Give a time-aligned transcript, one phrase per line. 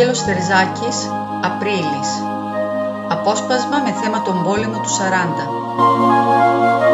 [0.00, 1.10] Άγγελος Τερζάκης,
[1.42, 2.10] Απρίλης.
[3.08, 6.89] Απόσπασμα με θέμα τον πόλεμο του 40.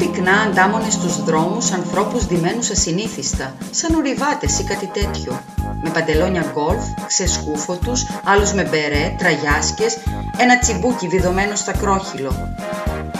[0.00, 5.40] Πυκνά αντάμωνε στους δρόμους ανθρώπους ντυμένους ασυνήθιστα, σαν ορειβάτες ή κάτι τέτοιο.
[5.82, 9.98] Με παντελόνια γκολφ, ξεσκούφωτους, άλλους με μπερέ, τραγιάσκες,
[10.36, 12.32] ένα τσιμπούκι βιδωμένο στ' ακρόχειλο.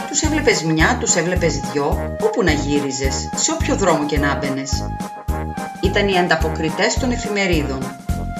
[0.09, 4.87] Τους έβλεπες μια, τους έβλεπες δυο, όπου να γύριζες, σε όποιο δρόμο και να 'μπαινες.
[5.81, 7.79] Ήταν οι ανταποκριτές των εφημερίδων.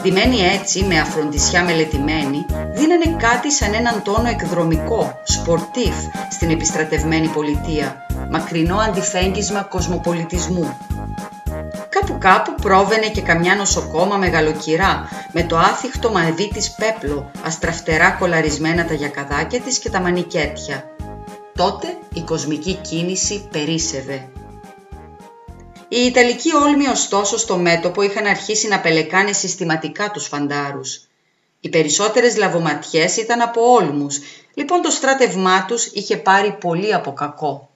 [0.01, 5.95] Ντυμένοι έτσι, με αφροντισιά μελετημένη, δίνανε κάτι σαν έναν τόνο εκδρομικό, σπορτίφ,
[6.29, 10.77] στην επιστρατευμένη πολιτεία, μακρινό αντιφέγγισμα κοσμοπολιτισμού.
[11.89, 18.85] Κάπου κάπου πρόβαινε και καμιά νοσοκόμα μεγαλοκυρά, με το άθιχτο μαδί της πέπλο, αστραφτερά κολαρισμένα
[18.85, 20.95] τα γιακαδάκια της και τα μανικέτια.
[21.55, 24.29] Τότε η κοσμική κίνηση περίσευε.
[25.87, 31.01] Οι Ιταλικοί όλμοι ωστόσο στο μέτωπο είχαν αρχίσει να πελεκάνε συστηματικά τους φαντάρους.
[31.59, 34.19] Οι περισσότερες λαβοματιές ήταν από όλμους,
[34.53, 37.70] λοιπόν το στράτευμά τους είχε πάρει πολύ από κακό.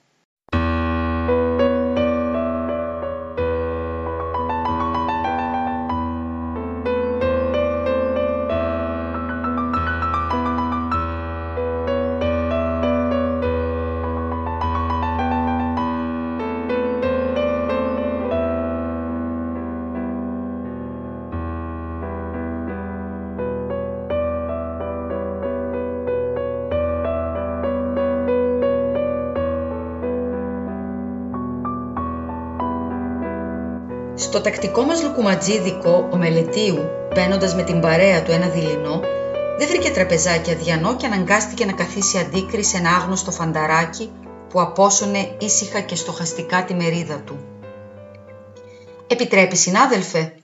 [34.18, 36.78] Στο τακτικό μας λουκουματζίδικο, ο Μελετίου,
[37.14, 39.00] παίρνοντας με την παρέα του ένα δειλινό,
[39.58, 44.12] δεν βρήκε τραπεζάκι αδιανό και αναγκάστηκε να καθίσει αντίκρι σε ένα άγνωστο φανταράκι
[44.48, 47.44] που απόσωνε ήσυχα και στοχαστικά τη μερίδα του.
[49.06, 50.34] «Επιτρέπει, συνάδελφε»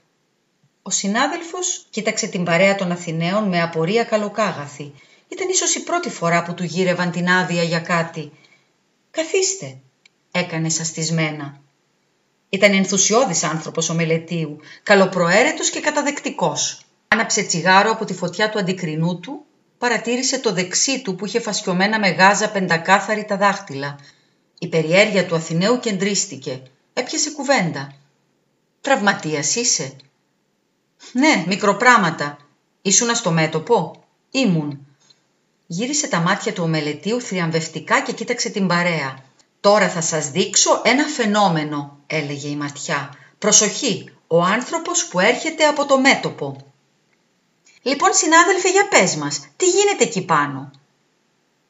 [0.83, 4.93] Ο συνάδελφος κοίταξε την παρέα των Αθηναίων με απορία καλοκάγαθη.
[5.29, 8.33] Ήταν ίσως η πρώτη φορά που του γύρευαν την άδεια για κάτι.
[9.11, 9.77] «Καθίστε»,
[10.33, 11.61] έκανε σαστισμένα.
[12.55, 16.81] Ήταν ενθουσιώδης άνθρωπος ο Μελετίου, καλοπροαίρετος και καταδεκτικός.
[17.09, 19.45] Άναψε τσιγάρο από τη φωτιά του αντικρινού του,
[19.79, 23.99] παρατήρησε το δεξί του που είχε φασιωμένα με γάζα πεντακάθαρη τα δάχτυλα.
[24.59, 26.63] Η περιέργεια του Αθηναίου κεντρίστηκε.
[26.93, 27.95] Έπιασε κουβέντα.
[28.81, 29.97] «Τραυματίας είσαι»
[31.13, 32.37] «Ναι, μικροπράματα.
[32.83, 34.87] Ήσουνα στο μέτωπο» «Ήμουν».
[35.67, 39.25] Γύρισε τα μάτια του ο Μελετίου θριαμβευτικά και κοίταξε την παρέα.
[39.63, 43.11] «Τώρα θα σας δείξω ένα φαινόμενο», έλεγε η ματιά.
[43.39, 46.57] «Προσοχή, ο άνθρωπος που έρχεται από το μέτωπο».
[47.83, 50.71] «Λοιπόν, συνάδελφε, για πες μας, τι γίνεται εκεί πάνω»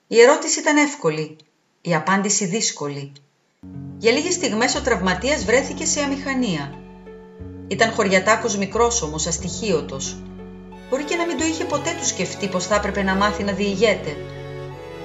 [0.06, 1.36] Η ερώτηση ήταν εύκολη,
[1.80, 3.12] η απάντηση δύσκολη.
[3.98, 6.78] Για λίγες στιγμές ο τραυματίας βρέθηκε σε αμηχανία.
[7.68, 10.16] Ήταν χωριατάκος μικρός όμως, αστοιχείωτος.
[10.90, 13.52] Μπορεί και να μην το είχε ποτέ του σκεφτεί πως θα έπρεπε να μάθει να
[13.52, 14.10] διηγέται.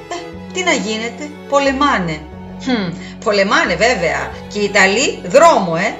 [0.09, 0.15] Ε,
[0.53, 2.21] τι να γίνεται, πολεμάνε,
[2.63, 2.93] Χμ,
[3.23, 4.31] πολεμάνε βέβαια.
[4.47, 5.95] Και οι Ιταλοί δρόμο, ε.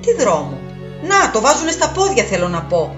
[0.00, 0.58] Τι δρόμο.
[1.02, 2.94] Να, το βάζουνε στα πόδια θέλω να πω.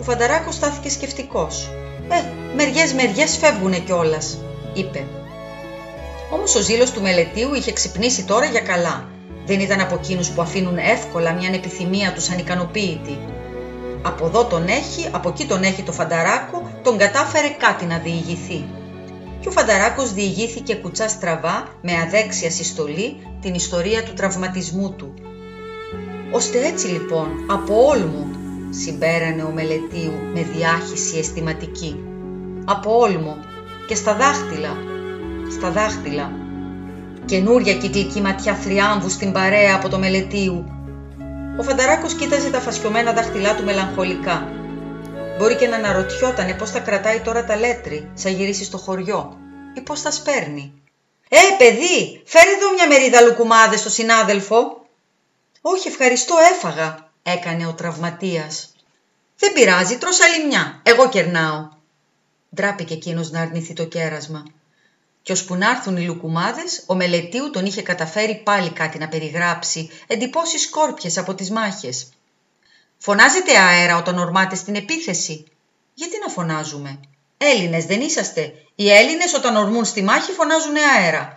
[0.00, 1.70] Ο Φανταράκος στάθηκε σκεφτικός.
[2.08, 2.22] Ε,
[2.56, 4.38] μεριές μεριές φεύγουνε κιόλας,
[4.72, 5.04] είπε.
[6.30, 9.08] Όμως ο ζήλος του μελετίου είχε ξυπνήσει τώρα για καλά.
[9.46, 13.18] Δεν ήταν από εκείνους που αφήνουν εύκολα μια επιθυμία τους ανικανοποίητη.
[14.02, 18.64] Από εδώ τον έχει, από εκεί τον έχει το φανταράκο, τον κατάφερε κάτι να διηγηθεί
[19.40, 25.14] και ο Φανταράκος διηγήθηκε κουτσά στραβά με αδέξια συστολή την ιστορία του τραυματισμού του.
[26.30, 28.26] Ώστε έτσι λοιπόν από όλμο
[28.70, 32.04] συμπέρανε ο Μελετίου με διάχυση αισθηματική.
[32.64, 33.36] Από όλμο
[33.86, 34.76] και στα δάχτυλα,
[35.58, 36.32] στα δάχτυλα.
[37.24, 40.64] Καινούρια κυκλική ματιά θριάμβου στην παρέα από το Μελετίου.
[41.58, 44.55] Ο Φανταράκος κοίταζε τα φασιωμένα δάχτυλά του μελαγχολικά
[45.38, 49.36] Μπορεί και να αναρωτιότανε πώς θα κρατάει τώρα τα λέτρη, σαν γυρίσει στο χωριό
[49.74, 50.82] ή πώς θα σπέρνει.
[51.28, 54.86] «Ε, παιδί, φέρε εδώ μια μερίδα λουκουμάδες στο συνάδελφο».
[55.60, 58.74] «Όχι, ευχαριστώ, έφαγα», έκανε ο τραυματίας.
[59.38, 61.68] «Δεν πειράζει, τρως άλλη μια, εγώ κερνάω».
[62.54, 64.44] Ντράπηκε εκείνος να αρνηθεί το κέρασμα.
[65.22, 69.90] Κι ώσπου να έρθουν οι λουκουμάδες, ο Μελετίου τον είχε καταφέρει πάλι κάτι να περιγράψει,
[70.06, 72.08] εντυπώσεις σκόρπιες από τις μάχες.
[72.98, 75.44] «Φωνάζετε αέρα όταν ορμάτε στην επίθεση».
[75.94, 77.00] «Γιατί να φωνάζουμε».
[77.36, 78.52] «Έλληνες δεν είσαστε.
[78.74, 81.32] Οι Έλληνες όταν ορμούν στη μάχη φωνάζουν αέρα».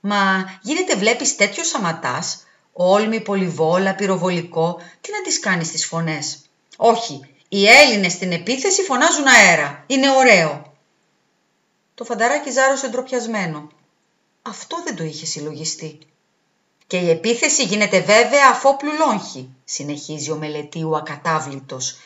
[0.00, 6.38] «Μα γίνεται βλέπεις τέτοιος σαματάς, όλμη, πολυβόλα, πυροβολικό, τι να τις κάνεις τις φωνές».
[6.76, 9.84] «Όχι, οι Έλληνες στην επίθεση φωνάζουν αέρα.
[9.86, 10.74] Είναι ωραίο».
[11.94, 13.68] Το φανταράκι ζάρωσε ντροπιασμένο.
[14.42, 15.98] Αυτό δεν το είχε συλλογιστεί.
[16.90, 21.96] Και η επίθεση γίνεται βέβαια αφόπλου λόγχη, συνεχίζει ο μελετίου ακατάβλητος.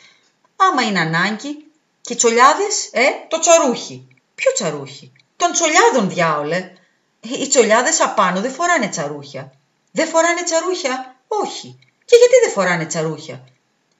[0.55, 1.65] Άμα είναι ανάγκη,
[2.01, 4.07] και οι τσολιάδες, ε, το τσαρούχι.
[4.35, 6.71] Ποιο τσαρούχι, των τσολιάδων διάολε.
[7.19, 9.51] Οι τσολιάδες απάνω δεν φοράνε τσαρούχια.
[9.91, 11.79] Δεν φοράνε τσαρούχια, όχι.
[12.05, 13.47] Και γιατί δεν φοράνε τσαρούχια;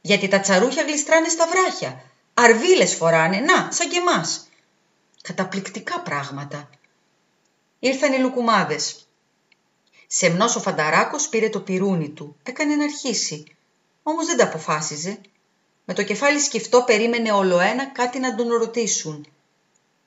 [0.01, 2.03] Γιατί τα τσαρούχια γλιστράνε στα βράχια.
[2.33, 4.47] Αρβίλες φοράνε, να, σαν και εμάς.
[5.21, 6.69] Καταπληκτικά πράγματα.
[7.79, 9.04] Ήρθαν οι λουκουμάδες.
[10.07, 12.35] Σεμνός ο Φανταράκος πήρε το πυρούνι του.
[12.43, 13.43] Έκανε να αρχίσει.
[14.03, 15.19] Όμως δεν τα αποφάσιζε.
[15.85, 19.27] Με το κεφάλι σκεφτό περίμενε ολοένα κάτι να τον ρωτήσουν.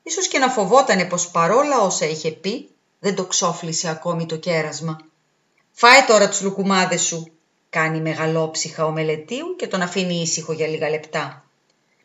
[0.03, 2.69] Ίσως και να φοβότανε πως παρόλα όσα είχε πει,
[2.99, 4.97] δεν το ξόφλησε ακόμη το κέρασμα.
[5.73, 7.31] «Φάε τώρα τους λουκουμάδες σου»,
[7.71, 11.45] κάνει μεγαλόψυχα ο μελετίου και τον αφήνει ήσυχο για λίγα λεπτά.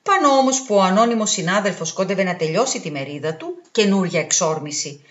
[0.04, 5.04] Πάνω όμως που ο ανώνυμος συνάδελφος κόντευε να τελειώσει τη μερίδα του, καινούρια εξόρμηση.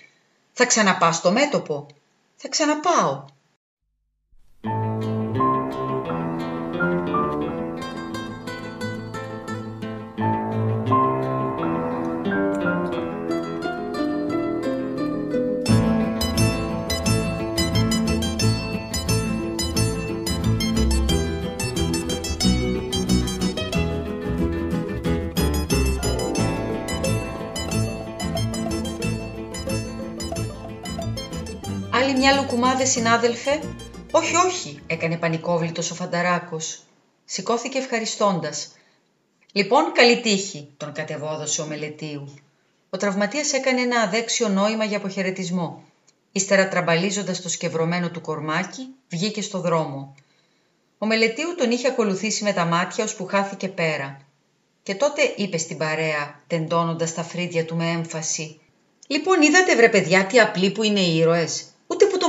[0.52, 1.86] «Θα ξαναπάς στο μέτωπο»,
[2.42, 3.24] «Θα ξαναπάω»,
[32.22, 33.60] μια λουκουμάδες, συνάδελφε.
[34.10, 36.82] Όχι, όχι, έκανε πανικόβλητος ο Φανταράκος.
[37.24, 38.72] Σηκώθηκε ευχαριστώντας.
[39.52, 42.34] Λοιπόν, καλή τύχη, τον κατεβόδωσε ο Μελετίου.
[42.90, 45.82] Ο τραυματίας έκανε ένα αδέξιο νόημα για αποχαιρετισμό.
[46.32, 50.14] Ύστερα τραμπαλίζοντας το σκευρωμένο του κορμάκι, βγήκε στο δρόμο.
[50.98, 54.20] Ο Μελετίου τον είχε ακολουθήσει με τα μάτια που χάθηκε πέρα.
[54.82, 58.60] Και τότε είπε στην παρέα, τεντώνοντας τα φρύδια του με έμφαση
[59.06, 61.71] «Λοιπόν είδατε βρε παιδιά τι απλοί που είναι οι ήρωες ούτε που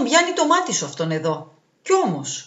[0.03, 1.53] τον πιάνει το μάτι σου αυτόν εδώ.
[1.81, 2.45] Κι όμως,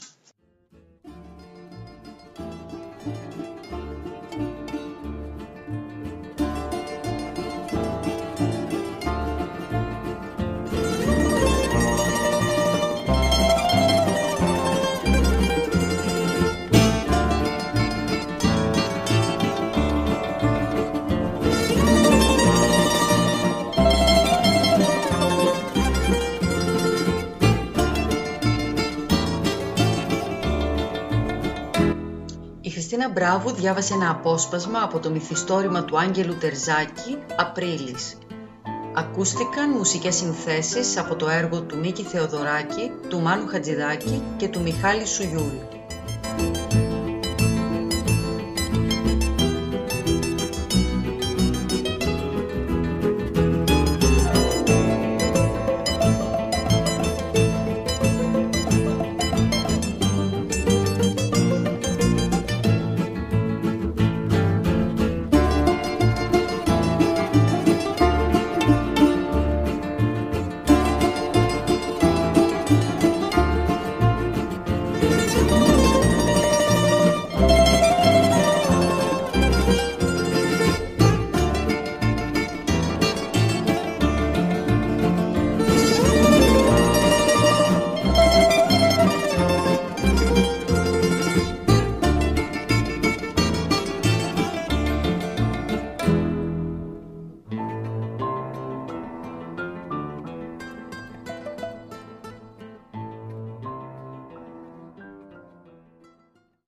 [32.71, 38.19] Χριστίνα Μπράβου διάβασε ένα απόσπασμα από το μυθιστόρημα του Άγγελου Τερζάκη «Απρίλης».
[38.95, 45.07] Ακούστηκαν μουσικές συνθέσεις από το έργο του Μίκη Θεοδωράκη, του Μάνου Χατζηδάκη και του Μιχάλη
[45.07, 45.55] Σουγιούλ.